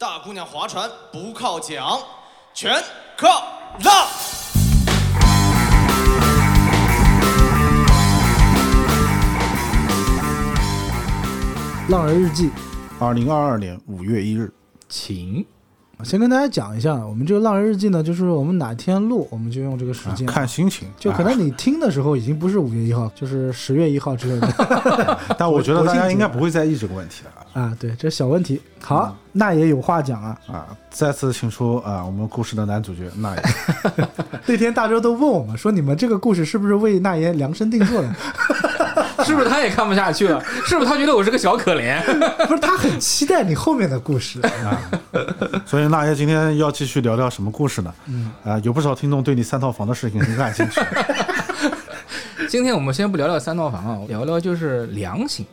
[0.00, 1.98] 大姑娘划船不靠桨，
[2.54, 2.72] 全
[3.16, 3.26] 靠
[3.82, 4.06] 浪。
[11.88, 12.48] 浪人日记，
[13.00, 14.54] 二零二二年五月一日，
[14.88, 15.44] 请
[16.04, 20.26] 先跟大家讲一下，我们这个浪人日记呢，就是我们哪天录，我们就用这个时啊间。
[20.26, 20.88] 看心情。
[20.98, 27.76] 就可啊能你听的时候已经不是五月一号，就是十月一号之类的 但我觉得大家应该不会在意这个问题的啊。
[27.80, 28.60] 对，这是小问题。
[28.80, 30.38] 好，那也有话讲啊。
[30.46, 30.66] 啊。
[30.88, 33.42] 再次请出啊，我们故事的男主角那也
[34.46, 38.14] 那天大周都问我们说，你们这个故事是不是为那爷量身定做的？
[39.24, 40.42] 是不是他也看不下去了？
[40.66, 42.00] 是不是他觉得我是个小可怜？
[42.46, 44.40] 不是，他很期待你后面的故事。
[44.42, 44.78] 啊
[45.66, 47.92] 所以那爷今天要继续聊聊什么故事呢？
[48.06, 50.80] 嗯啊，有不少听众对你三套房的事情很感兴趣。
[52.48, 55.44] 今天我们先不聊聊三套房啊，聊聊就是良心。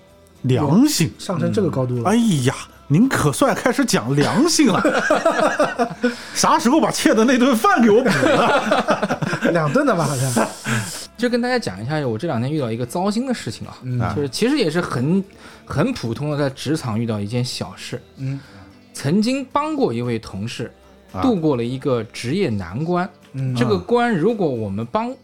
[0.43, 2.09] 良心，上升这个高度了。
[2.09, 2.53] 哎呀，
[2.87, 4.81] 您可算开始讲良心了。
[6.35, 9.19] 啥时候把欠的那顿饭给我补了？
[9.51, 10.47] 两顿的吧，好像。
[11.17, 13.99] 就跟大家讲一下，我这两天遇到一个糟心的事情啊，嗯。
[14.15, 15.23] 就是其实也是很
[15.65, 18.01] 很普通的，在职场遇到一件小事。
[18.17, 18.39] 嗯。
[18.93, 20.71] 曾经帮过一位同事
[21.11, 21.21] 啊。
[21.21, 25.15] 度过了一个职业难关，嗯，这个关如果我们帮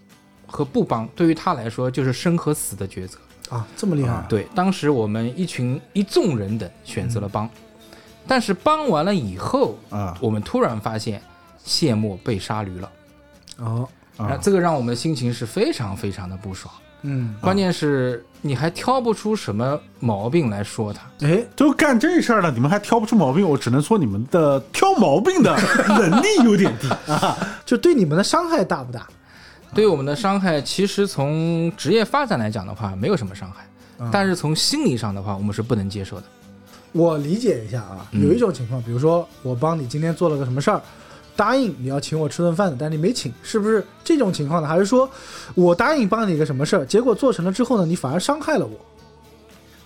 [0.46, 3.18] 和不帮，对于他来说就是生和死的抉择。
[3.50, 4.26] 啊，这么厉害。
[4.30, 7.50] 对，当时我们一群一众人等选择了帮，
[8.26, 10.18] 但是帮完了以后，啊。
[10.22, 11.22] 我们突然发现
[11.62, 12.92] 谢幕被杀驴了，
[13.58, 13.90] 哦，
[14.28, 14.40] 那啊！
[14.42, 16.74] 这个让我们的心情是非常非常的不爽。
[17.04, 25.56] 嗯，关键是你还挑不出什么毛病来说他，哎，都干这事儿了，你们还挑不出毛病，我只能说你们的挑毛病的
[25.90, 27.36] 能力有点低 啊。
[27.66, 29.08] 就对你们的伤害大不大？
[29.74, 33.66] 对我们的伤害，其实从职业发展来讲的话，没有什么伤害，
[34.12, 36.24] 但是从心理上的话，我们是不能接受的。
[36.92, 40.82] 我理解一下啊，嗯有一种情况，比如说我帮你今天做了个什么事儿，
[41.36, 44.68] 答应你要请我吃顿饭的，但你没请，是不是这种情况呢？
[44.68, 45.10] 还是说
[45.56, 48.78] 我答应帮你一个什么事儿，结果做成了之后呢，你反而伤害了我？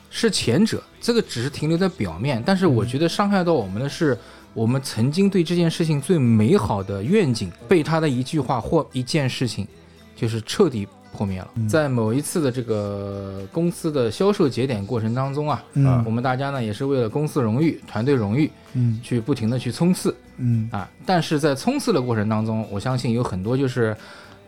[0.09, 4.17] 是前者，这个只是停留在表面，但是我觉得伤害到我们的是，
[4.53, 9.67] 我们曾经对这件事情最美好的愿景，被他的一句话或一件事情，
[10.15, 11.47] 就是彻底破灭了。
[11.67, 20.87] 在某一次的这个公司的销售节点过程当中啊，嗯我们大家呢也是为了公司荣誉、团队荣誉，嗯去不停的去冲刺嗯啊。
[21.05, 23.95] 但是在冲刺的过程当中，我相信有很多就是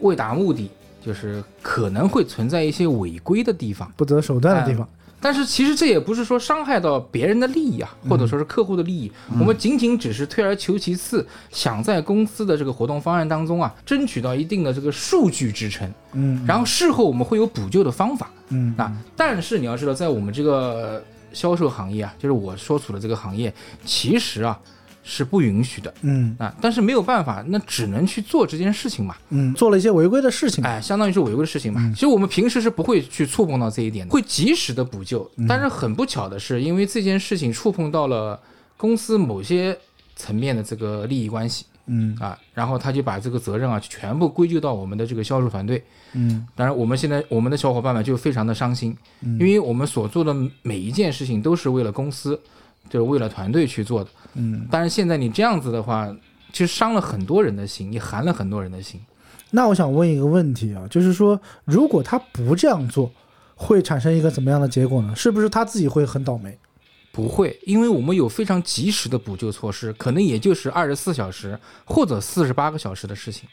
[0.02, 0.70] 为达目的，
[1.02, 3.92] 就是可能会存在一些违规的地方。
[3.96, 4.88] 不择手段的地方。
[5.20, 16.46] 但是其实这也不是说伤害到别人的利益啊，或者说是客户的利益，我们仅仅只是退而求其次，想在公司的这个活动方案当中啊，争取到一定的这个数据支撑，嗯。
[16.48, 18.30] 然后事后我们会有补救的方法。
[18.50, 18.74] 嗯。
[18.78, 24.60] 啊，但是你要知道，在我们这个销售行业啊，就是我所处的这个行业，其实啊
[25.10, 29.16] 是不允许的嗯啊，但是没有办法，那只能去做这件事情嘛。
[29.30, 30.62] 嗯，做了一些违规的事情。
[30.66, 31.90] 哎，相当于是违规的事情嘛。
[31.94, 35.28] 其实我们平时是不会去触碰到这一点的，会及时的补救。
[35.48, 38.38] 但是很不巧的是，因为这件事情触碰到了
[38.76, 39.78] 公司某些
[40.18, 45.82] 层面的这个利益关系嗯啊，然后他就把这个责任啊全部归咎到我们的这个销售团队。
[46.14, 52.40] 嗯当然，我们现在我们的小伙伴们就非常的伤心，因为我们所做的每一件事情都是为了公司，
[52.90, 54.10] 就是为了团队去做的。
[54.36, 56.14] 嗯，但是现在你这样子的话，
[56.52, 59.00] 其实伤了很多人的心，也寒了很多人的心。
[59.52, 63.12] 那我想问一个问题啊，就是说，如果他不这样做，
[63.56, 65.16] 会产生一个怎么样的结果呢？
[65.16, 66.58] 是不是他自己会很倒霉？
[67.12, 73.50] 不会，因为我们有非常及时的补救措施，可能也就是二十四小时或者四十八个小时的事情。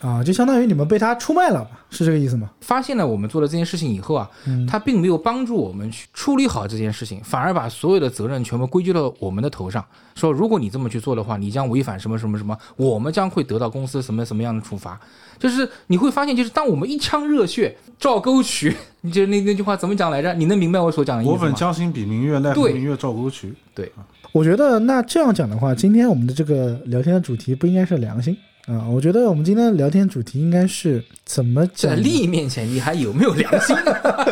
[0.00, 2.48] 啊，就相当于你们被他出卖了，是这个意思吗？
[2.60, 14.98] 发现了我们做了这件事情以后啊，嗯他并没有帮助我们去处理好这件事情，反而把所有的责任全部归咎到我们的头上，说如果你这么去做的话，你将违反什么什么什么，我们将会得到公司什么什么样的处罚。
[15.36, 20.32] 就是你会发现，就是当我们一腔热血照沟渠，你就是那那句话怎么讲来着？
[20.34, 21.38] 你能明白我所讲的意思吗？
[21.40, 23.52] 我本将心比明月，奈何对明月照沟渠。
[23.74, 23.90] 对，
[24.30, 28.36] 我觉得那这样讲的话，今天我们的这个聊天的主题不应该是良心
[28.68, 31.90] 啊、我觉得我们今天的聊天主题应该是怎么讲？
[31.90, 33.74] 在利益面前，你还有没有良心？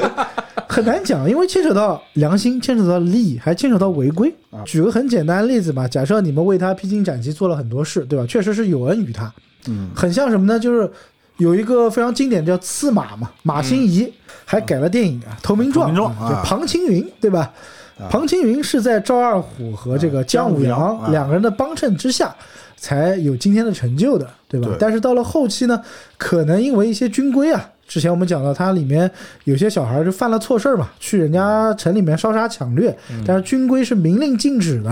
[0.69, 4.31] 很难讲，因为牵扯到良心，牵扯到利益，还牵扯到违规。
[4.67, 8.27] 举个很简单的例子吧，假设你们为他披荆斩棘做了很多事，对吧？
[8.27, 9.33] 确实是有恩于他，
[9.69, 10.61] 嗯，很像什么呢？
[10.61, 10.91] 就是
[11.39, 14.12] 有一个非常经典叫《刺马》嘛，马心怡
[14.44, 17.50] 还改了电影啊，《投名状》就啊庞青云，对吧？
[18.10, 22.34] 庞青云是在赵二虎和这个姜武阳两个人的帮衬之下，
[22.76, 24.69] 才有今天的成就的，对吧？
[24.69, 25.82] 对但是到了后期呢，
[26.19, 29.10] 可能因为一些军规啊，之前我们讲到他里面
[29.44, 32.94] 有些小孩就犯了错事儿嘛，去人家城里面烧杀抢掠，
[33.26, 34.90] 但是军规是明令禁止的。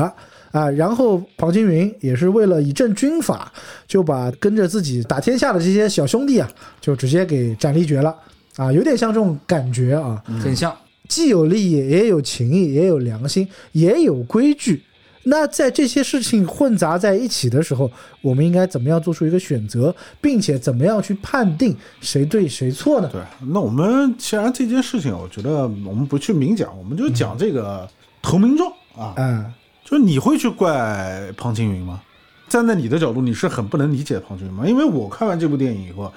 [0.52, 0.70] 啊。
[0.70, 3.52] 然后庞青云也是为了以正军法，
[3.86, 6.48] 就把跟着自己打天下的这些小兄弟啊，
[6.80, 8.14] 就直接给斩立决了
[8.56, 10.22] 啊，有点像这种感觉啊。
[10.42, 10.74] 很像。
[11.14, 14.82] 既有利益，也有情义，也有良心，也有规矩。
[15.26, 17.88] 那在这些事情混杂在一起的时候，
[18.20, 23.08] 我们应该怎么样做出一个选择，并且怎么样去判定谁对谁错呢？
[23.12, 27.88] 对，那我们既然这件事情，我觉得我们不去明讲，我们就讲这个
[28.20, 29.14] 投名状啊。
[29.16, 29.52] 嗯，
[29.84, 32.02] 就是你会去怪庞青云吗？
[32.48, 34.66] 站在你的角度，你是很不能理解庞青云吗？
[34.66, 36.12] 因为我看完这部电影以后，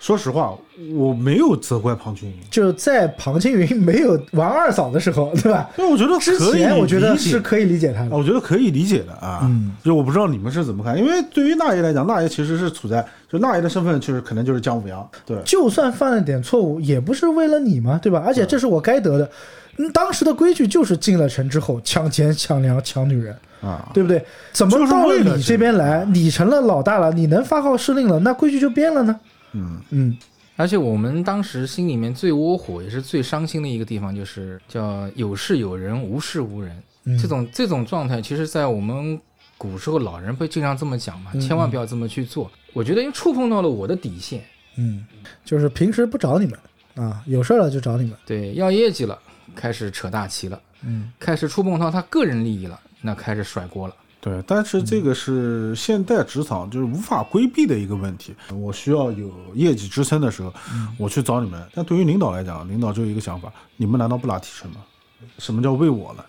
[0.00, 0.56] 说实话，
[0.94, 5.68] 我没有责怪庞青云，就在庞青云没有玩二嫂的时候，对吧？
[5.76, 8.16] 因为我觉得之可以前我觉得是可以理解他啊，的。
[8.16, 9.40] 我觉得可以理解的啊。
[9.42, 18.22] 嗯，就我不知道你们是怎么看，因为对于那爷来讲，那爷其实是处在就那爷的身份，就是可能就是姜武阳，对，就算犯了点错误，也不是为了你嘛，对吧？
[18.26, 19.30] 而且这是我该得的。
[19.76, 24.24] 嗯，当时的规矩就是进了城之后抢钱、抢粮、抢女人，啊，对不对？
[24.50, 29.14] 怎么到了你这边来，你成了老大了，你能发号施令了，那规矩就变了呢？
[29.52, 30.18] 嗯，嗯，
[30.56, 36.82] 而且我们当时心里面最窝火，也是最伤心的一个地方，就是叫有事有人，无事无人。
[37.04, 39.18] 嗯这种这种状态，其实，在我们
[39.56, 42.50] 古时候老人会经常这么讲嘛，嗯千万不要这么去做。
[42.74, 44.44] 我觉得又触碰到了我的底线。
[44.76, 45.04] 嗯，
[45.44, 46.58] 就是平时不找你们
[46.94, 48.16] 啊，有事了就找你们。
[48.26, 49.18] 对，要业绩了，
[49.54, 53.94] 开始扯大旗了，嗯，开始触碰到他个人利益了，那开始甩锅了。
[54.20, 58.34] 对，但是这个是现代职场就是无法规避的一个问题。
[58.54, 60.52] 我需要有业绩支撑的时候，
[60.98, 61.62] 我去找你们。
[61.74, 64.76] 但对于领导来讲，领导就有一个想法：你们难道不拿提成吗？
[65.38, 66.26] 什么叫为我了？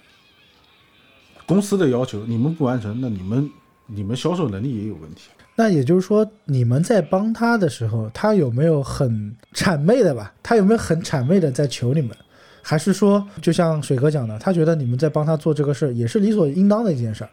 [1.45, 3.49] 公司的要求你们不完成，那你们
[3.87, 5.23] 你们销售能力也有问题。
[5.53, 10.33] 那也就是说，你们在帮他的时候，他有没有很谄媚的吧？
[10.41, 12.15] 他有没有很谄媚的在求你们？
[12.61, 17.29] 还是说，就像水哥讲的，他觉得你们在帮他做这个事儿，也是理所应当的一件事儿？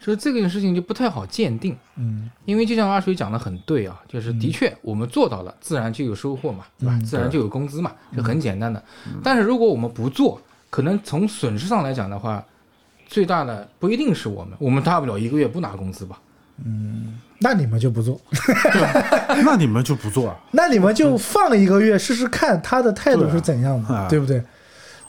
[0.00, 6.92] 所以这件事情就不太好鉴定，嗯因为就像阿水讲的很对啊，就是的确我们做到了，自然就有收获嘛，对吧？
[6.94, 8.82] 嗯自然就有工资嘛，是很简单的。
[9.22, 10.40] 但是如果我们不做，
[10.70, 12.44] 可能从损失上来讲的话，
[13.06, 16.18] 最大的不一定是我们，我们大不了一个月不拿工资吧。
[16.64, 18.20] 嗯那你们就不做，
[19.44, 20.36] 那你们就不做啊？
[20.50, 24.42] 那你们就放一个月试试看他的态度是怎样的，对啊对不对？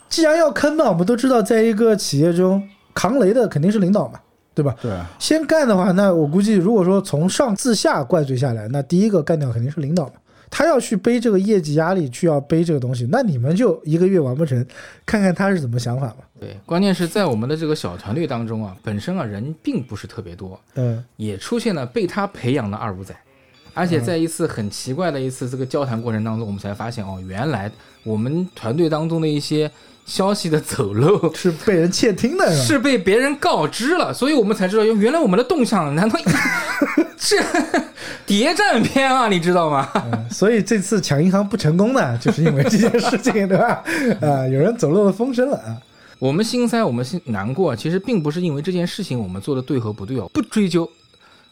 [0.07, 4.19] 既然要坑嘛，我们都知道，在一个企业中扛雷的肯定是领导嘛，
[4.53, 4.75] 对吧？
[4.81, 10.13] 对啊，先干的话，那我估计如果说从上至下怪罪下来，那第一个干掉肯定是领导嘛。
[10.51, 14.65] 他要去背这个业绩压力，去要背这个东西，那你们就一个月完不成，
[15.05, 16.17] 看看他是怎么想法吧。
[16.39, 23.15] 对，关键是在我们的这个小团队当中啊，本身啊人并不是特别多，嗯也出现了被他培养的二五仔，
[23.73, 27.71] 而且在一次很奇怪的一次这个交谈过程当中，我们才发现哦，原来
[28.03, 29.69] 我们团队当中的一些
[30.05, 36.19] 消息的走漏 是被人窃听的，是被别人告知了，所以我们才知道，原来我们的动向难道
[37.17, 37.37] 这
[38.25, 39.27] 谍战片啊？
[39.27, 39.89] 你知道吗？
[39.95, 43.83] 嗯所以这次抢银行不成功呢，就是因为这件事情，对吧？
[44.21, 45.77] 啊，有人走漏了风声了啊。
[46.19, 50.89] 我们心塞，我们心难过，其实并不是因为这件事情我们做的对和不对哦，不追究，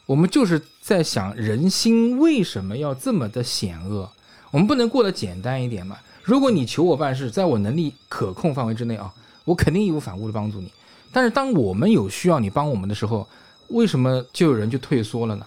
[0.07, 4.09] 我们就是在想人心为什么要这么的险恶？
[4.51, 5.97] 我们不能过得简单一点嘛？
[6.23, 9.13] 如果你求我办事，在我能力可控范围之内啊，
[9.43, 10.71] 我肯定义无反顾的帮助你。
[11.11, 13.27] 但是当我们有需要你帮我们的时候，
[13.67, 15.45] 为什么就有人就退缩了呢？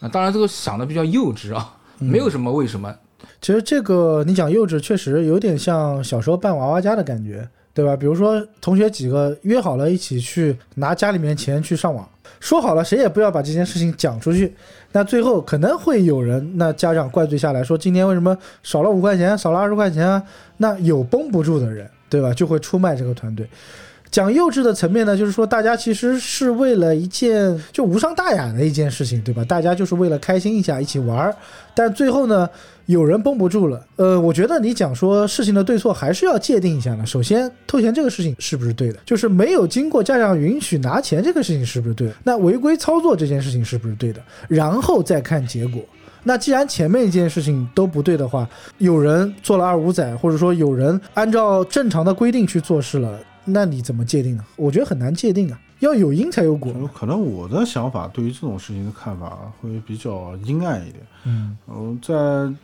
[0.00, 2.94] 啊，当然这个想的比较幼稚啊，没有什么为什么，
[3.42, 7.96] 其实这个你讲幼稚，确实有点像小时候扮娃娃家的感觉，对吧？
[7.96, 12.08] 比如说同学几个约好了一起去拿家里面钱去上网，
[12.40, 14.52] 说好了谁也不要把这件事情讲出去，
[14.92, 20.22] 那最后可能会有人，那家长怪罪下来说今天为什么少了五块钱，少了二十块钱啊？
[20.56, 22.32] 那有绷不住的人，对吧？
[22.34, 23.48] 就会出卖这个团队。
[24.10, 29.44] 讲幼稚的层面呢，就是说大家其实是为了一件就无伤大雅的一件事情，对吧？
[29.44, 31.34] 大家就是为了开心一下，一起玩儿。
[31.76, 32.48] 但最后呢，
[32.86, 33.86] 有人绷不住了。
[33.94, 37.06] 呃，我觉得你讲说事情的对错还是要界定一下的。
[37.06, 38.98] 首先，偷钱这个事情是不是对的？
[39.06, 42.14] 就是没有经过家长允许拿钱这个事情是不是对的？
[42.24, 44.20] 那违规操作这件事情是不是对的？
[44.48, 45.80] 然后再看结果。
[46.24, 48.46] 那既然前面一件事情都不对的话，
[48.78, 53.18] 有人做了二五仔，或者说有人按照正常的规定去做事了，
[53.52, 54.44] 那你怎么界定呢？
[54.56, 56.72] 我觉得很难界定啊，要有因才有果。
[56.94, 61.06] 可能我的想法对于这种事情的看法会比较阴暗一点。
[61.24, 62.14] 嗯嗯，在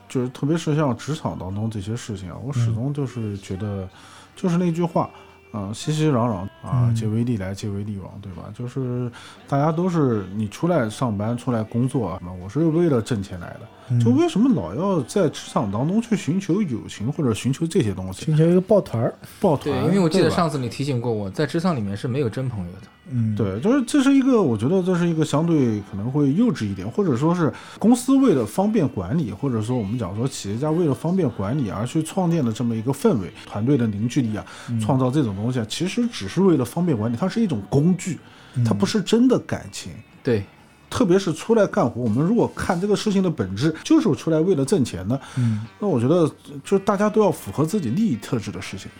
[0.09, 3.89] 就是特别是像职场当中这些事情啊，我始终就是觉得，
[4.35, 5.11] 就是那句话，
[5.53, 8.45] 啊、熙熙攘攘啊，嗯皆为利来，皆为利往，对吧？
[8.55, 9.11] 就是
[9.49, 13.61] 大家都是你出来上班、出来工作啊，我是为了挣钱来的。
[13.89, 18.25] 嗯就为什么老要在职场当中去寻求友情或者寻求这些东西？
[18.25, 19.15] 寻求一个抱团儿。
[19.41, 22.89] 抱团，对，因为我记得上次你提醒过我，在职场里面是没有真朋友的。
[23.09, 34.45] 嗯，对，就是这是一个，我觉得这是一个相对可能会幼稚一点，或者说是公司为了方便管理，或者说我们讲说企业家为了方便管理而去创建的这么一个氛围，团队的凝聚力啊，
[34.81, 38.19] 创造这种东西啊，其实只是为了方便管理，它是一种工具，
[38.65, 39.93] 它不是真的感情。
[40.25, 40.45] 对，
[40.91, 46.27] 特别是出来干活，我们如果看这个事情的本质就是出来为了挣钱的，嗯，那我觉得
[46.65, 48.91] 就是大家都要符合自己利益特质的事情。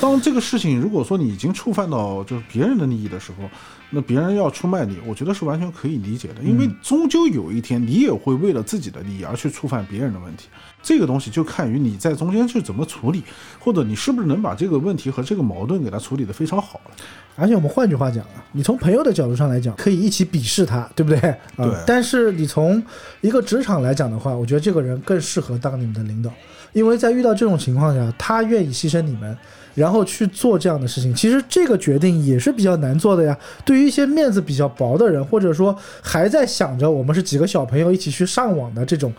[0.00, 3.48] 当这个事情如果说你已经触犯到就是别人的利益的时候，
[3.90, 10.48] 那别人要出卖你，我觉得是完全可以理解的，因为终究有一天你也会为了自己的利益而去触犯别人的问题。
[10.82, 13.22] 这个东西就看于你在中间去怎么处理，
[13.58, 16.90] 或者你是不是能把这个问题和这个矛盾给它处理得非常好了。
[17.36, 21.18] 而且我们换句话讲啊，你从朋友的角度上来讲，可以一起鄙视他，对不对？
[21.28, 22.82] 啊对但是你从
[23.20, 26.30] 一个职场来讲的话，我觉得这个人更适合当你们的领导，
[26.72, 29.36] 因为在遇到这种情况下，他愿意牺牲你们。
[29.74, 33.36] 然后去做这样的事情，其实这个决定也是比较难做的呀。
[33.64, 39.12] 对于一些面子比较薄的人，或者说还在想着我们是几个小朋友一起去上网的这种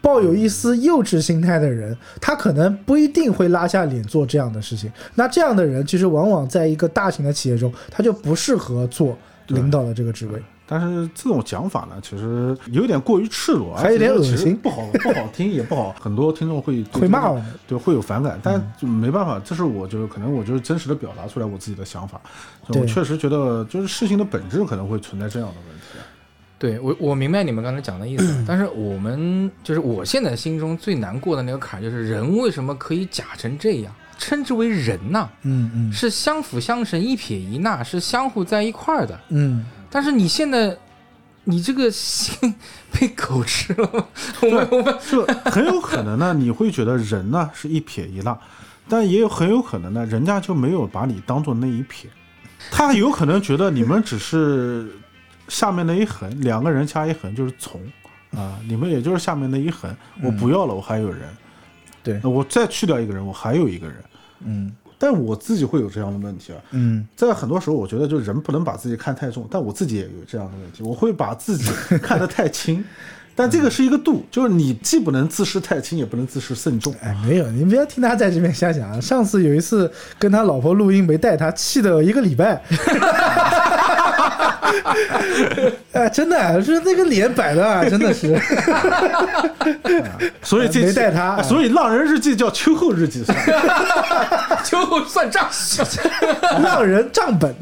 [0.00, 4.90] 抱有一丝幼稚心态的人，他可能不一定会拉下脸做这样的事情。
[5.16, 9.16] 那这样的人，其实往往在一个大型的企业中，他就不适合做
[9.48, 10.40] 领导的这个职位。
[10.70, 17.32] 但是这种讲法呢，其实有点过于赤裸，还有点而且其实恶心不好不好听，也不好，很多听众会对会骂
[17.66, 22.20] 对，会有反感，但就没办法，这是我就是可能我就是真实的表达出来我自己的想法，
[22.70, 25.98] 就我确实觉得就是事情的本质可能会存在这样的问题。
[26.58, 33.94] 对我我明白你们刚才讲的意思， 但是我们就是我现在心中最难过的那个坎儿，就是人为什么可以假成这样？
[34.18, 39.16] 称之为人呐、嗯嗯是相辅相成、一撇一捺，是相互在一块儿的。
[39.28, 40.76] 嗯，但是你现在，
[41.44, 42.54] 你这个心
[42.92, 44.06] 被狗吃了吗？
[44.42, 48.38] 我们我们就很有可能呢，你会觉得人呢是一撇一捺，
[48.88, 52.10] 但也有很有可能呢，人家就没有把你当做那一撇，
[52.70, 54.90] 他有可能觉得你们只是
[55.48, 57.80] 下面那一横，两个人加一横就是从
[58.36, 61.28] 啊，你们也就是下面那一横，我不要了，我还有人，
[62.02, 62.20] 对。
[62.22, 64.04] 我再去掉一个人，我还有一个人，
[64.44, 71.70] 嗯但我自己会有这样的问题啊，嗯在很多时候，我觉得就人不能把自己看太重，但我自己也有这样的问题，我会把自己
[72.02, 72.84] 看得太轻，
[73.34, 76.92] 但这个是一个度，就是你既不能自视太轻，也不能自视甚重。
[77.00, 79.00] 哎，没有，你不要听他在这边瞎讲啊。
[79.00, 82.60] 上次有一次跟他老婆录音没带他，气得一个礼拜。
[85.92, 88.38] 哎，真的是那个脸摆的啊， 真的是。
[90.42, 93.36] 所以这没带他哎所以《浪人日记》叫秋后日记算
[94.64, 95.48] 秋后算账。
[96.62, 97.54] 浪人账本。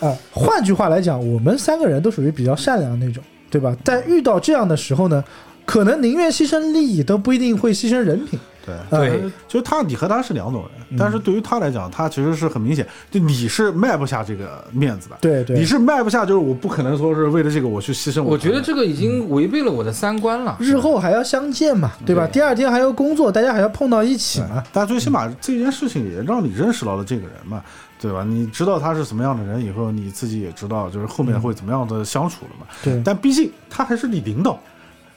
[0.00, 3.74] 啊，换句话来讲，我们三个人都属于比较善良那种，对吧？
[3.84, 5.22] 在遇到这样的时候呢，
[5.64, 8.38] 可能宁愿牺牲利益，都不一定会牺牲人品。
[8.64, 20.56] 对对呃就是他，你和他是两种人，但是对于他来讲，他其实是很明显，就你是卖不下这个面子的，对对你是卖不下，就是我不可能说是为了这个我去牺牲我觉得这个已经违背了我的三观了。
[20.60, 22.24] 日后还要相见嘛，对吧？
[22.28, 24.62] 第二天还要工作，大家还要碰到一起嘛。
[24.72, 27.60] 但最起码这件事情也让你认识到了这个人嘛，
[28.00, 28.22] 对吧？
[28.22, 32.66] 你知道他是什么样的人以后，你自己也知道就是后面会怎么样的相处了嘛。
[32.84, 34.60] 对但毕竟他还是你领导，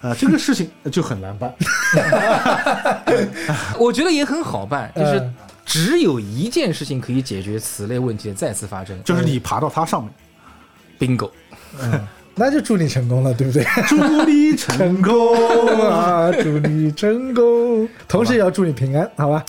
[0.01, 1.53] 啊、这个事情就很难办。
[3.79, 5.33] 我觉得也很好办，就是嗯
[5.65, 9.01] 只有一件事情可以解决此类问题的再次发生。
[9.03, 10.13] 就是你爬到它上面
[10.99, 11.31] ，bingo，
[11.81, 13.65] 嗯， 那就祝你成功了，对不对？
[13.87, 15.89] 祝你成功。
[15.89, 19.43] 啊，祝你成功，同时也要祝你平安，好吧？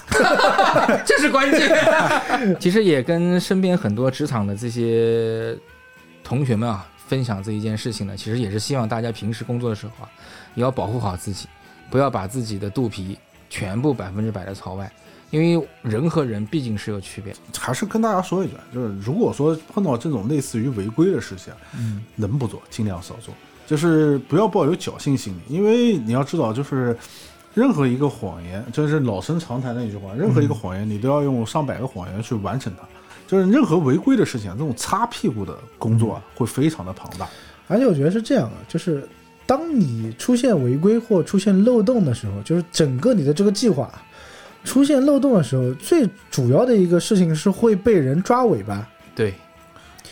[1.04, 2.56] 这是关键。
[2.58, 5.54] 其实也跟身边很多职场的这些
[6.24, 10.10] 同学们啊分享这一件事情呢，其实也是希望大家平时工作的时候啊，
[10.54, 11.48] 也要保护好自己，
[11.90, 13.16] 不要把自己的肚皮
[13.48, 14.90] 全部百分之百的朝外，
[15.30, 17.34] 因为人和人毕竟是有区别。
[17.56, 23.32] 还是跟大家说一句，就是如果说碰到这种类似于违规的事情，嗯，能不做尽量少做，
[23.66, 26.96] 就是不要抱有侥幸心理，因为你要知道，就是
[27.54, 32.86] 任何一个谎言，就是老生常谈的一句话，任何一个谎言你都要用上百个谎言去完成它。
[33.26, 37.28] 就是任何违规的事情，这种擦屁股的工作啊，会非常的庞大。
[37.68, 39.06] 而且我觉得是这样啊，就是
[39.44, 43.92] 当你出现违规或出现漏洞的时候，就是整个你的这个计划
[44.64, 48.88] 出现漏洞的时候，最主要的一个事情是会被人抓尾巴。
[49.14, 49.34] 对，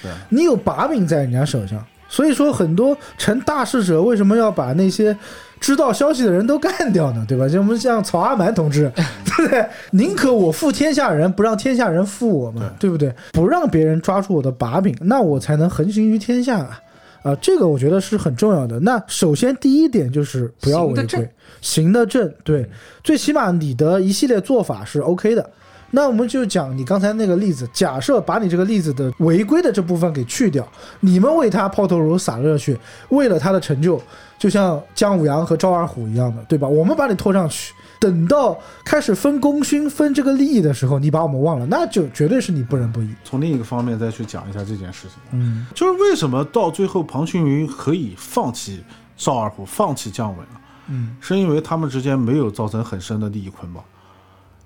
[0.03, 5.17] 对，你有把柄在人家手上，所以说很多成大事者为什么要把那些
[5.59, 7.25] 知道消息的人都干掉呢？
[7.27, 7.49] 对吧？
[7.49, 8.89] 像我们像曹阿瞒同志，
[9.27, 9.67] 对不对？
[9.91, 13.13] 宁可我负天下人，不让天下人负我嘛，对不对？
[13.33, 16.81] 不让别人抓住我的把柄，那我才能横行于天下啊！
[17.25, 18.79] 啊，这个我觉得是很重要的。
[18.79, 21.29] 那首先第一点就是不要违规，
[21.61, 22.71] 行得正，对，
[23.03, 25.51] 最起码你的一系列做法是 OK 的。
[25.95, 30.67] 那我们就讲你刚才那个例子，假设把你这个例子的违规的这部分给去掉，
[30.99, 32.77] 你们为他抛头颅洒热血，
[33.11, 34.03] 为了他的成就，
[34.37, 36.67] 就像姜武阳和赵二虎一样的，对吧？
[36.67, 43.09] 我们把你拖上去，等到开始分功勋、分这个利益的时候，你把我们忘了，那就绝对是你不仁不义。
[43.23, 48.83] 从另一个方面再去讲一下这件事情，嗯，就是为什么到最后庞青云可以放弃
[49.17, 50.61] 赵二虎、放弃姜文啊？
[50.89, 53.83] 嗯，是因为他们之间没有造成很深的利益捆绑。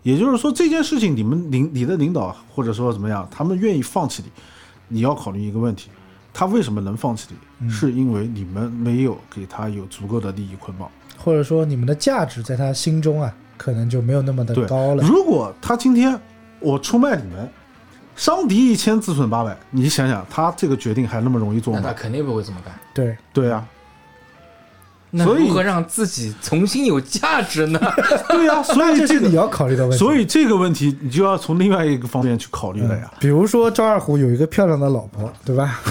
[0.09, 4.31] 也就是说，这件事情你们领你的领导或者说怎么样，他们愿意放弃你，
[4.89, 5.91] 你要考虑一个问题：
[6.33, 7.69] 他为什么能放弃你？
[7.69, 10.89] 是因为你们没有给他有足够的利益捆绑。
[11.19, 15.03] 或者说你们的价值在他心中啊，可能就没有那么的，高了。
[15.03, 16.19] 如果他今天
[16.59, 17.47] 我出卖你们，
[18.17, 21.81] 伤敌一千自损八百，你想想他这个决定还那么容易做吗？
[21.83, 22.75] 那他肯定不会这么干。
[22.95, 23.78] 对，对啊，那
[25.17, 27.81] 所以如何让自己重新有价值呢？
[28.29, 29.99] 对呀、 所以这你要考虑的问题。
[29.99, 33.11] 所以这个问题你就要从另外一个方面去考虑了呀。
[33.19, 35.81] 比如说赵二虎有一个漂亮的老婆，对吧？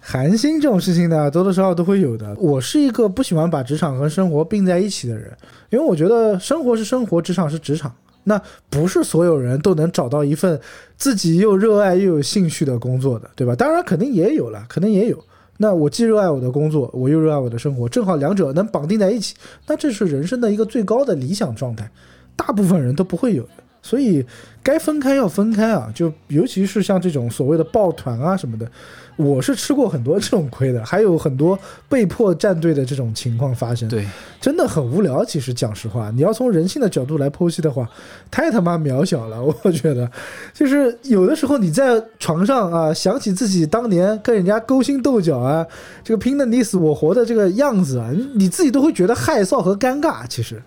[0.00, 2.34] 寒心这种事情呢，多多少少都会有的。
[2.38, 5.30] 我是一个不喜欢把职场和生活并在一起的人，
[5.68, 7.94] 因为我觉得生活是生活，职场是职场。
[8.28, 10.60] 那不是所有人都能找到一份
[10.96, 13.56] 自己又热爱又有兴趣的工作的，对吧？
[13.56, 15.18] 当然肯定也有了，肯定也有。
[15.56, 19.34] 那我既热爱我的工作，我又热爱我的生活，正好两者能绑定在一起，
[19.66, 21.90] 那这是人生的一个最高的理想状态，
[22.36, 23.50] 大部分人都不会有的。
[23.82, 24.24] 所以
[24.62, 28.70] 该分开要分开啊，就尤其是像这种所谓的抱团啊什么的，
[29.18, 31.58] 我是吃过很多这种亏的，还有很多
[31.88, 33.88] 被迫站队的这种情况发生。
[33.88, 34.06] 对，
[34.40, 35.24] 真的很无聊。
[35.24, 37.88] 其实讲实话，你要从人性的角度来剖析的话，
[38.30, 39.42] 太他妈渺小了。
[39.42, 40.08] 我觉得，
[40.54, 45.66] 就是有的时候你在床上啊，想起自己当年跟人家勾心斗角啊，
[46.04, 50.24] 这个拼的你死我活的这个样子啊，你你自己都会觉得害臊和尴尬。
[50.28, 50.62] 其实，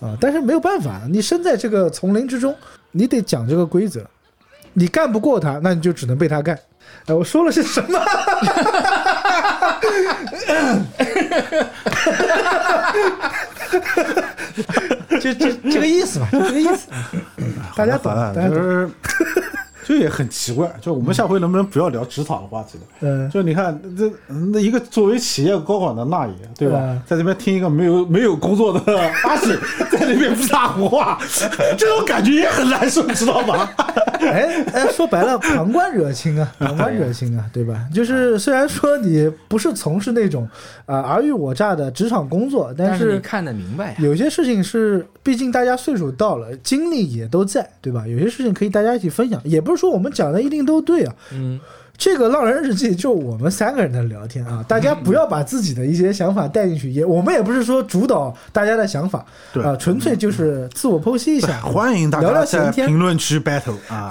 [0.00, 2.54] 啊，但是没有办法，你身在这个丛林之中，
[2.92, 4.04] 你得讲这个规则。
[4.78, 6.54] 你干不过他，那你就只能被他干。
[7.06, 7.98] 哎，我说了是什么？
[15.20, 16.88] 就就这个意思吧，就这个意思。
[17.74, 18.56] 大家懂，烦啊，大家懂。
[18.56, 18.90] 就是
[19.86, 22.84] 就也很奇怪，就我们下回能不能不要聊职场的话题了？
[23.00, 27.00] 嗯，就你看，这那一个作为企业高管的那爷，对吧嗯？
[27.06, 29.56] 在这边听一个没有没有工作的阿水
[29.92, 31.18] 在那边不搭胡话，
[31.78, 33.68] 这种感觉也很难受，知道吗？
[34.18, 37.86] 哎哎，说白了，旁观者清啊，旁观者清啊，对吧？
[37.94, 40.48] 就是虽然说你不是从事那种
[40.86, 43.96] 啊、尔虞我诈的职场工作，但是看得明白呀。
[43.98, 48.04] 有些事情是，毕竟大家岁数到了，精力也都在，对吧？
[48.06, 51.14] 有些事情可以大家一起分享，也不是说我们讲的一定都对啊。
[51.32, 51.60] 嗯，
[51.98, 61.60] 这个《浪人日记》就我们三个人的聊天啊，大家不要把自己的一些想法带进去，也我们也不是说主导大家的想法，对啊，纯粹就是自我剖析一下。
[61.64, 64.10] 欢迎大家在评论区 battle 啊，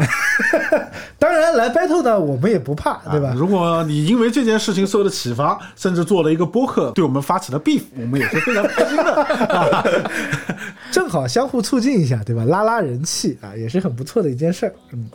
[1.19, 3.33] 当然来 battle 呢，我们也不怕，对吧啊？
[3.37, 9.03] 如果你因为这件事情受了启发，甚至做了一个播客，对我们发起了 beef，我们也是非常开心的。
[9.03, 9.83] 啊
[10.91, 12.45] 正好相互促进一下，对吧？
[12.45, 14.73] 拉拉人气啊，也是很不错的一件事儿。
[14.93, 15.09] 嗯，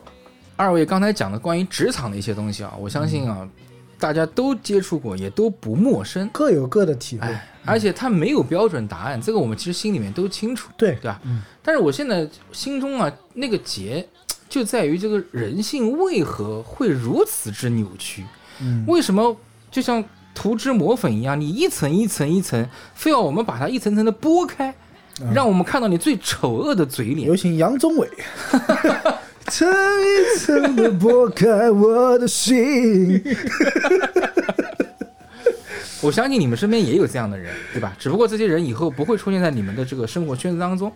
[0.60, 3.48] 二位刚才讲的关于职场的一些东西啊，我相信啊，
[3.98, 6.28] 大家都接触过，也都不陌生。
[6.30, 7.26] 各有各的体会。
[7.26, 11.18] 哎，而且它没有标准答案，这个我们其实心里面都清楚，对对吧？
[11.24, 14.06] 嗯但是我现在心中啊，那个结
[14.50, 18.26] 就在于这个人性为何会如此之扭曲？
[18.60, 19.34] 嗯为什么
[19.70, 24.74] 就像涂脂抹粉一样，你一层一层一层，非要我们把它一层层的剥开，
[25.32, 27.34] 让我们看到你最丑恶的嘴脸有？
[27.34, 28.06] 请杨宗纬。
[29.50, 33.22] 层一层的剥开我的心。
[36.00, 37.94] 我相信你们身边也有这样的人，对吧？
[37.98, 40.90] 只不过这些人以后不会出现在你们的这个生活圈子当中，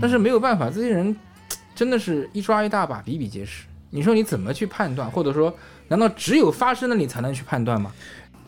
[0.00, 1.16] 但是没有办法，这些人
[1.74, 3.64] 真的是一抓一大把，比比皆是。
[3.90, 5.52] 你说你怎么去判断，或者说，
[5.88, 7.90] 难道只有发生了你才能去判断吗？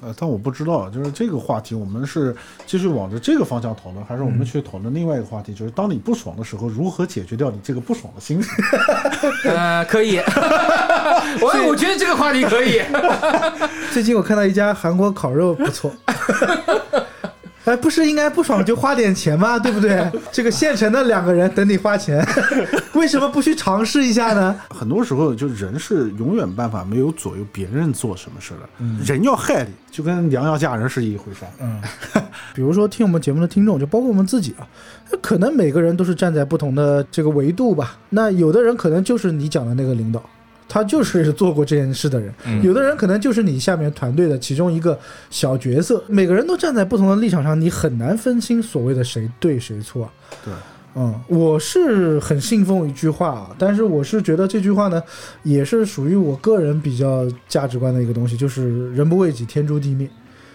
[0.04, 2.34] 呃，但我不知道，就是这个话题，我们是
[2.66, 8.50] 继续往着这个方向讨论，还是我们去讨论另外一个话题，就是当你不爽的时候，如何解决掉你这个不爽的心情？
[9.48, 10.18] 呃，可以，
[11.40, 12.80] 我我觉得这个话题可以。
[13.94, 15.92] 最近我看到一家韩国烤肉不错。
[17.64, 19.56] 哎，不是应该不爽就花点钱吗？
[19.60, 20.10] 对不对？
[20.32, 22.26] 这个现成的两个人等你花钱，
[22.94, 24.58] 为什么不去尝试一下呢？
[24.70, 31.40] 很多时候，就人是永远办法没有左右别人做什么事的，人要害你，就跟娘要嫁人是一回事。
[31.60, 31.80] 嗯，
[32.54, 34.66] 比如说听我们节目的听众，就包括我们自己啊，
[35.20, 37.96] 可能每个人都是站在不同的这个维度吧。
[38.10, 40.22] 那有的人可能就是你讲的那个领导
[40.68, 42.32] 他就是做过这件事的人。
[42.46, 44.98] 嗯有的人可能就是你下面团队的其中一个
[45.30, 50.10] 小角色，每个人都站在不同的立场上，你很难分清所谓的谁对谁错。
[50.44, 50.52] 对，
[50.94, 55.02] 嗯，我是很信奉一句话啊，但是我是觉得这句话呢，
[55.42, 60.08] 也是属于我个人比较价值观的一个东西，就是人不为己，天诛地灭。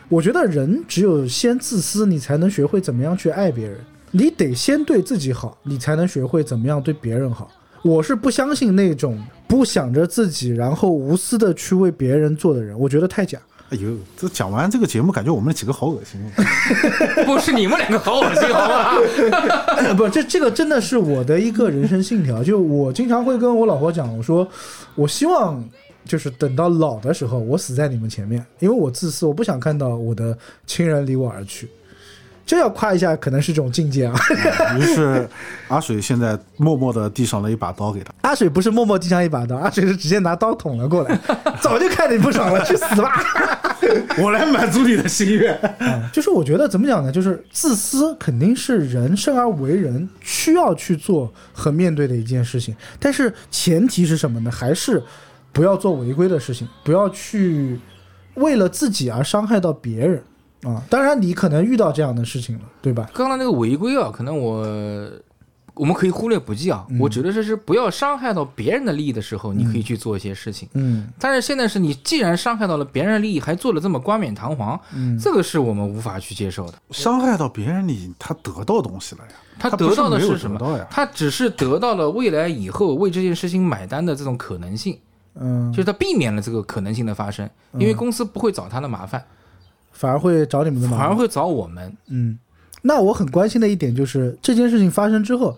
[0.09, 3.77] 我觉得人只有先自私，你才能学会怎么样去爱别人。
[4.11, 7.51] 你得先对自己好，你才能学会怎么样对别人好。
[7.87, 13.39] 我是不相信那种不想着自己，然后无私的去为别人做的人，我觉得太假。
[13.69, 16.21] 哎呦，这讲完这个节目，感觉我们几个好恶心。
[17.25, 18.95] 不是你们两个好恶心，好吧？
[19.97, 22.43] 不，这这个真的是我的一个人生信条。
[22.43, 24.47] 就我经常会跟我老婆讲，我说
[24.95, 25.61] 我希望
[26.05, 31.69] 就是等到老的时候，我死在你们前面，因为我自私，我不想看到我的亲人离我而去。
[32.47, 34.15] 这要夸一下，可能是种境界啊。
[34.79, 35.29] 于是
[35.67, 38.11] 阿水现在默默的递上了一把刀给他。
[38.27, 41.19] 阿水不是默默递上一把刀，阿水是直接拿刀捅了过来，
[41.61, 43.11] 早就看你不爽了，去死吧！
[44.17, 45.53] 我来满足你的心愿。
[45.79, 47.11] 啊，就是我觉得怎么讲呢？
[47.11, 54.49] 就是自私肯定是人生而为人需要去做和面对的一件事情，但是前提是什么呢？
[54.49, 55.03] 还是
[55.51, 57.77] 不要做违规的事情，不要去
[58.35, 60.23] 为了自己而伤害到别人
[60.63, 60.81] 啊。
[60.89, 63.09] 当然，你可能遇到这样的事情了，对吧？
[63.13, 64.65] 刚刚那个违规啊，可能我
[65.73, 66.85] 我们可以忽略不计啊。
[66.89, 70.67] 嗯我觉得这是不要伤害到别人的利益的时候，你可以去做一些事情。
[70.73, 76.73] 嗯但是现在是你既然伤害到了别人的利益，还做了这么冠冕堂皇，嗯，这个是我们无法去接受的。
[76.91, 79.31] 伤害到别人利益他得到东西了呀？
[79.59, 80.87] 他得到的是什么？
[80.89, 84.99] 他只是得到了未来以后为这件事情买单的这种可能性，
[85.33, 89.23] 嗯，就是他避免了这个可能性的发生，因为公司不会找他的麻烦，
[89.97, 91.07] 反而会找你们的麻烦。
[91.07, 91.91] 反而会找我们。
[92.07, 92.37] 嗯，
[92.83, 95.57] 那我很关心的一点就是这件事情发生之后，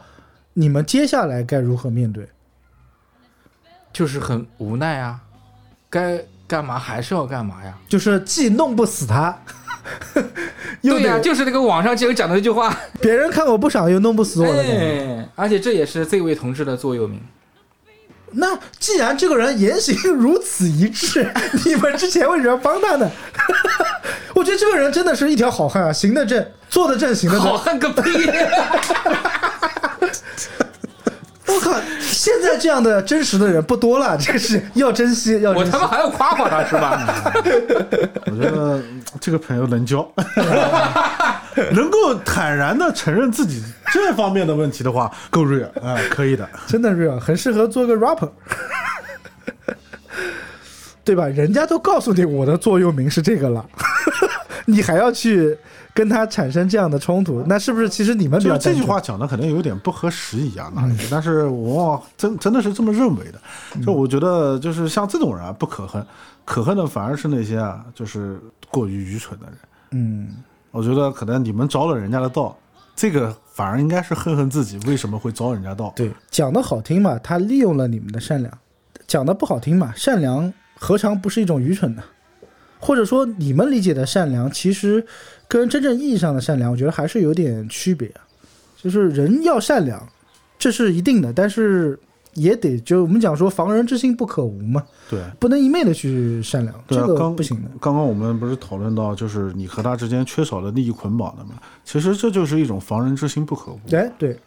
[0.53, 2.27] 你们接下来该如何面对？
[3.91, 5.19] 就是很无奈啊，
[5.89, 7.77] 该干嘛还是要干嘛呀。
[7.87, 9.37] 就是既弄不死他，
[10.81, 14.63] 又对呀、得就是那个网上就有讲的那句话， 别人看我不爽，又弄不死我的。
[14.63, 17.19] 哎，而且这也是这位同志的座右铭。
[18.31, 21.27] 那既然这个人言行如此一致，
[21.65, 23.09] 你们之前为什么要帮他呢？
[24.39, 27.57] 我觉得这个人真的是一条好汉啊，行得正，坐得正，行得正好。
[27.57, 28.01] 汉个屁！
[31.45, 35.79] 我靠，现在这样的真实的人不多了，这是要珍惜，要珍惜我他。
[35.79, 37.33] 妈还要夸夸他是吧？
[38.27, 40.09] 我觉得嗯这个朋友能交，
[41.73, 46.47] 能够坦然的承认自己这方面的问题的话，够 real 啊、可以的。
[46.65, 48.29] 真的 real，很适合做个 rapper，
[51.03, 51.27] 对吧？
[51.27, 53.65] 人家都告诉你我的座右铭是这个了，
[54.65, 55.57] 你还要去
[55.93, 63.41] 跟他产生这样的冲突，那是不是其实你们比就是这句话讲的可能有点不合时宜啊，那但是我真真的是这么认为的。
[63.83, 66.05] 就我觉得，就是像这种人啊，不可恨，
[66.45, 69.55] 可恨的反而是那些啊，就是过于愚蠢的人。
[69.91, 70.27] 嗯，
[70.71, 72.55] 我觉得可能你们着了人家的道，
[72.95, 75.91] 这个反而应该是恨恨自己为什么会遭人家道。
[75.95, 78.53] 对，讲的好听嘛，他利用了你们的善良；
[79.07, 82.01] 讲的不好听嘛，善良何尝不是一种愚蠢呢？
[82.79, 85.05] 或者说，你们理解的善良，其实
[85.49, 88.21] 跟真正意义上的善良，我觉得还是有点区别啊。
[88.81, 90.01] 就是人要善良，
[90.57, 91.99] 这是一定的，但是
[92.35, 95.21] 也得就我们讲说，防人之心不可无嘛，对。
[95.37, 97.69] 不能一昧的去善良，这个对啊刚不行的。
[97.81, 101.55] 刚刚我们不是讨论到，就是你和他之间缺少了利益捆绑的嘛？
[101.83, 103.79] 其实这就是一种防人之心不可无。
[103.91, 104.39] 哎，对，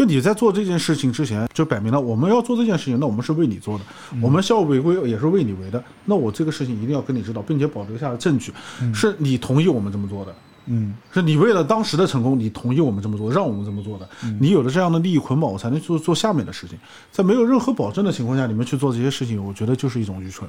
[0.00, 3.84] 就你在做这件事情之前，就摆明了我们要做这件事情，那我们是为你做的，
[4.22, 5.84] 我们校违规也是为你为的。
[6.06, 8.50] 那我这个事情一定要跟你知道，并且保留下证据，
[8.94, 10.34] 是你同意我们这么做的，
[10.68, 14.08] 嗯，是你为了当时的成功，你同意我们这么做，让我们这么做的。
[14.40, 16.78] 你有了这样的利益捆绑，我才能做做下面的事情。
[17.12, 20.48] 在没有任何保证的情况下，你们去做这些事情，我觉得就是一种愚蠢。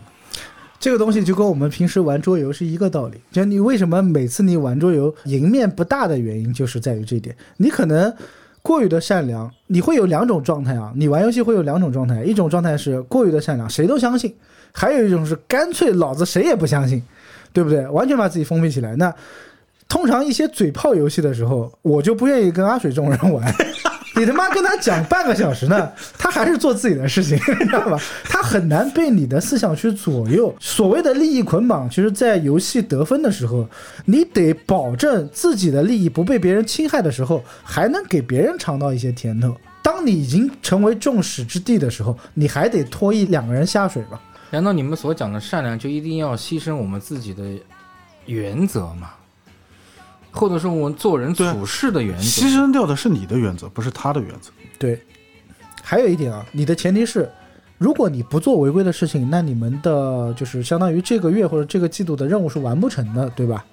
[0.79, 3.17] 这个东西就跟我们平时玩桌游是一个道理。
[3.33, 7.35] 就你为什么每次你玩桌游赢面不大的原因，就是在于这一点。
[7.57, 8.11] 你可能
[8.61, 10.91] 过于的善良，你会有两种状态啊。
[10.95, 14.29] 你玩游戏会有两种状态，一种状态是过于的善良，谁都相信；
[14.71, 17.01] 还有一种是干脆老子谁也不相信，
[17.51, 17.87] 对不对？
[17.87, 18.95] 完全把自己封闭起来。
[18.95, 19.13] 那
[19.89, 23.53] 通常一些嘴炮游戏的时候，我就不愿意跟阿水这种人玩。
[24.17, 27.97] 你他妈跟他讲半个小时呢，他还是做自己的事情， 你知道吧？
[28.25, 30.53] 他很难被你的思想去左右。
[30.59, 33.67] 所谓的利益捆绑，其实在游戏得分的时候，
[34.05, 39.55] 你得保证自己的利益不被别人侵害的时候，还能给别人尝到一些甜头。
[39.81, 44.19] 当你已经成为众矢之的的时候，你还得拖一两个人下水吧？
[44.49, 47.43] 难道你们所讲的善良就一定要牺牲我们自己的
[48.25, 49.11] 原则吗？
[50.31, 52.23] 或者说我们做人处事的原则？
[52.23, 54.51] 牺牲掉的是你的原则，不是他的原则。
[54.79, 55.01] 对，
[55.83, 57.29] 还有一点啊，你的前提是
[57.77, 63.65] 如果你不做违规的事情，那你们的就是相当于这个月或者这个季度的任务是完不成的，对吧？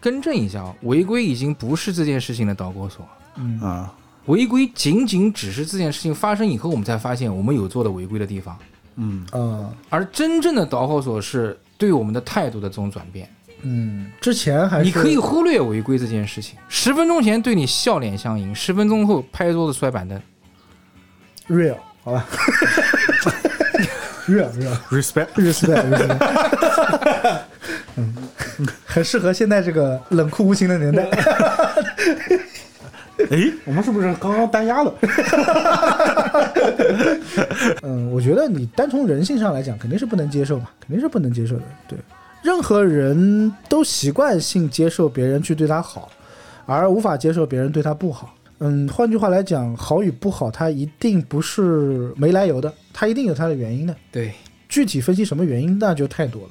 [0.00, 3.94] 更正一下啊，违规已经不是这件事情的导火索，嗯啊，
[4.26, 8.58] 违规仅仅只是这件事情发生以后，我们才发现我们有做的违规的地方，
[8.96, 13.28] 嗯，呃而真正的导火索是对我们的态度的这种转变。
[13.64, 20.20] 嗯，之前还是你可以忽略违规这件事情，十分钟前对你笑脸相迎，十分钟后拍桌子摔板凳。
[21.48, 22.26] real 好吧
[24.26, 27.40] ，real real respect，respect respect，
[27.96, 28.14] 嗯，
[28.84, 31.08] 很适合现在这个冷酷无情的年代。
[33.30, 34.94] 哎，我们是不是刚刚单压了？
[37.82, 41.62] 嗯，我觉得你单从人性上来讲，肯定是不能接受嘛，肯定是不能接受的。
[41.88, 41.98] 对，
[42.44, 46.10] 任何人都习惯性接受别人去对他好，
[46.66, 48.34] 而无法接受别人对他不好。
[48.58, 53.96] 嗯，换句话来讲，好与不好，它一定不是没来由的，它一定有它的原因的。
[54.12, 54.34] 对，
[54.68, 56.48] 具体分析什么原因，那就太多了。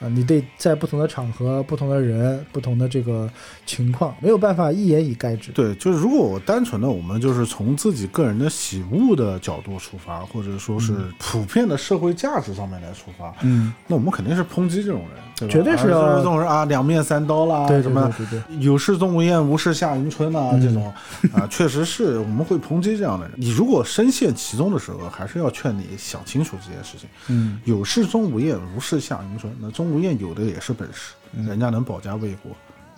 [0.00, 3.30] 啊，你得在不同的场合、不同的人、不同的这个
[3.66, 5.52] 情况，没有办法一言以概之。
[5.52, 15.52] 对，就是如果我单纯的我们就是从自己个人的喜恶的角度出发，或者说是普遍的社会价值上面来出发，嗯，那我们肯定是抨击这种人，对吧？
[15.52, 20.90] 绝对是要这种人啊，两面三刀啦，什么对对对，有事钟无艳，无事夏迎春呐、嗯这种
[21.34, 23.34] 啊，确实是我们会抨击这样的人。
[23.36, 27.06] 你如果深陷其中的时候，还是要劝你想清楚这件事情。
[27.28, 29.54] 嗯有事钟无艳，无事夏迎春。
[29.60, 32.52] 那钟无艳有的也是本事，嗯人家能保家卫国。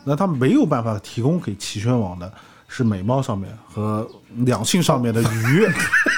[0.04, 2.32] 那他没有办法提供给齐宣王的
[2.68, 5.72] 是美貌上面和两性上面的愉悦，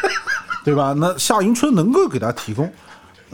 [0.64, 0.94] 对吧？
[0.96, 2.70] 那夏迎春能够给他提供。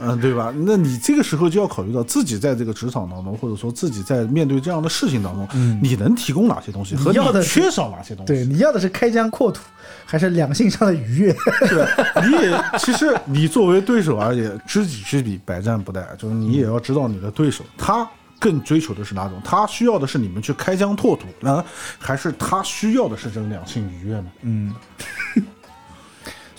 [0.01, 0.51] 嗯，对吧？
[0.65, 5.47] 那你这个时候就要考虑到自己在这个职场当中，或者说自己在面对这样的事情当中，
[5.81, 8.33] 你能提供哪些东西，和嗯你要的缺少哪些东西。
[8.33, 9.61] 对，你要的是开疆扩土，
[10.05, 11.35] 还是两性上的愉悦？
[11.69, 11.85] 对，
[12.27, 16.03] 你也其实你作为对手而言，知己知彼，百战不殆。
[16.17, 18.09] 就是你也要知道你的对手，他
[18.39, 19.39] 更追求的是哪种？
[19.43, 21.63] 他需要的是你们去开疆拓土呢，
[21.99, 24.25] 还是他需要的是这种两性愉悦呢？
[24.41, 24.73] 嗯，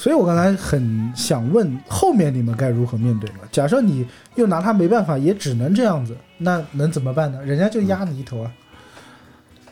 [0.03, 3.39] 所以我刚才很想问，后面你们该如何面对嘛？
[3.53, 7.41] 假设你又拿他没办法，也只能这样子，那能怎么办呢？
[7.45, 8.53] 人家就压你一头啊，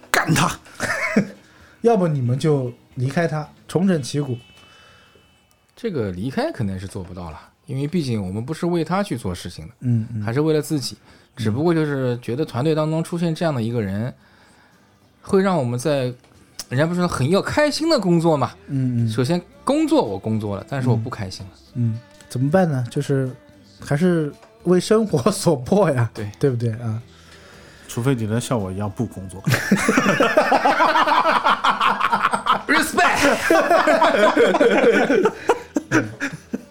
[0.08, 0.56] 干他！
[1.82, 4.38] 要不你们就离开他，重整旗鼓。
[5.74, 10.96] 这个离开肯定是做不到了，因为毕竟我们不是为他去做事情的，嗯嗯还是为了自己。
[11.34, 14.14] 只不过就是觉得团队当中出现这样的一个人，
[15.22, 16.14] 会让我们在
[16.70, 18.52] 人家不是说很要开心的工作嘛？
[18.68, 21.52] 嗯嗯首先工作我工作了，但是我不开心了。
[21.74, 22.82] 嗯，怎么办呢？
[22.88, 23.28] 就是
[23.80, 24.32] 还是
[24.64, 27.02] 为生活所迫呀，对对不对啊？
[27.88, 29.42] 除非你能像我一样不工作。
[32.68, 33.40] Respect，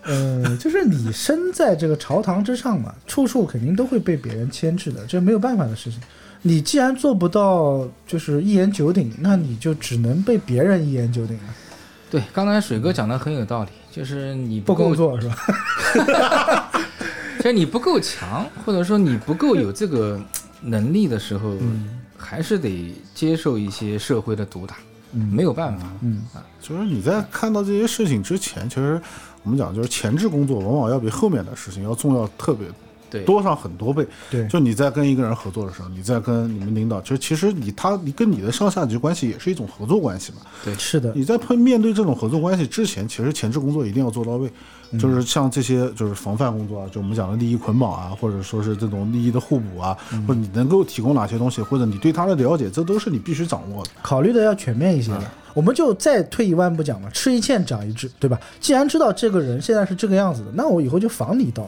[0.03, 5.99] 嗯，就是你身在这个朝堂之上嘛，处处肯定都会被别人牵制的，这没有办法的事情。
[6.41, 11.53] 你既然做不到就是一言九鼎，那你就只能被别人一言九鼎了。
[12.09, 16.71] 对，刚才水哥讲的很有道理，就是你不够工作是吧？
[17.37, 20.19] 其实你不够强，或者说你不够有这个
[20.61, 21.55] 能力的时候，
[22.17, 24.75] 还是得接受一些社会的毒打，
[25.13, 25.85] 嗯没有办法。
[26.01, 29.01] 嗯啊就是你在看到这些事情之前，其实
[29.43, 32.67] 我们讲就是前置工作往往要比后面的事情要重要特别
[33.09, 34.05] 对，多上很多倍。
[34.29, 40.39] 对就你在跟一个人合作的时候，你在跟你们领导，其实其实你他你跟你的上下级关系也是一种合作关系嘛。
[40.63, 44.51] 对是的，你在碰面对这种合作关系之前，其实前置工作一定要做到位，
[44.99, 53.91] 就是像这些就是防范工作啊，就我们讲的利益捆绑啊，或者说是这种利益的互补啊，或者你能够提供哪些东西，或者你对他的了解，这都是你必须掌握的。
[54.01, 55.31] 考虑的要全面一些了。
[55.55, 58.39] 我们就再退一万步讲嘛，吃一堑长一智，对吧？
[58.59, 61.67] 既然知道这个人现在是这个样子的，那我以后就防你一刀。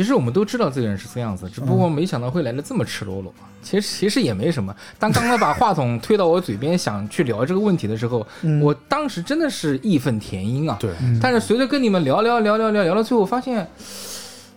[0.00, 3.30] 其实我们都知道这个人是这样子，只不过没想到会来的这么赤裸裸。
[3.60, 4.74] 其实其实也没什么。
[4.98, 10.78] 当刚刚把话筒推到我嘴边，想去聊这个问题的时候，嗯我当时真的是义愤填膺啊。
[10.80, 13.68] 对，但是随着跟你们聊聊聊聊聊聊到最后，发现，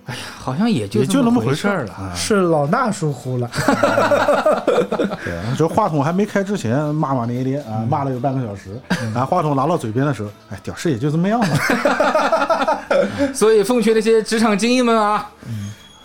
[0.06, 1.94] 哎呀，好像也就也就那么回事儿了。
[1.94, 2.12] 啊。
[2.16, 3.50] 是老衲疏忽了。
[5.24, 8.78] 对，就话筒还没开之前骂骂咧咧啊，骂了有半个小时，
[9.14, 11.58] 然后话筒拿到嘴边的时候，哎，屌事也就这么样嘛。
[13.34, 15.30] 所以奉劝那些职场精英们啊，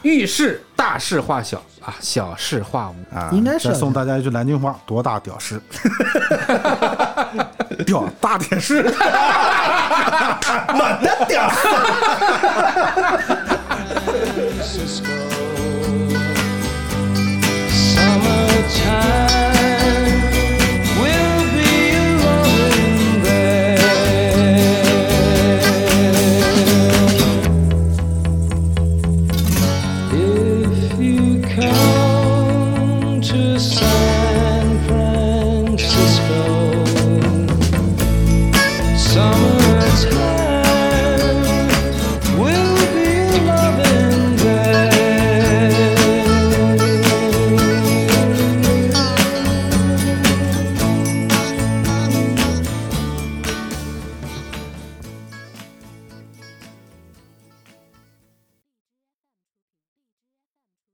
[0.02, 2.94] 遇事大事化小啊，小事化无。
[3.16, 5.60] 啊，应该是送大家一句南京话：多大屌事？
[7.84, 8.82] 屌大点事。
[10.74, 11.50] 猛的屌！
[14.88, 15.12] Francisco.
[17.68, 19.27] Summertime.